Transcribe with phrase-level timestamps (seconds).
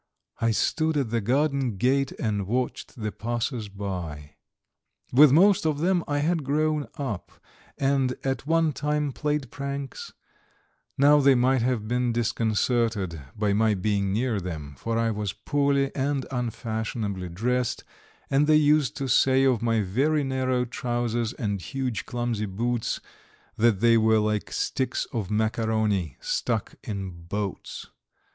[0.39, 4.31] I stood at the garden gate and watched the passers by.
[5.13, 7.31] With most of them I had grown up
[7.77, 10.11] and at one time played pranks;
[10.97, 15.95] now they might have been disconcerted by my being near them, for I was poorly
[15.95, 17.83] and unfashionably dressed,
[18.27, 23.01] and they used to say of my very narrow trousers and huge, clumsy boots
[23.55, 27.85] that they were like sticks of macaroni stuck in boats.